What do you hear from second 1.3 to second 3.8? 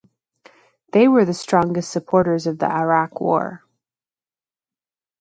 strongest supporters of the Iraq War.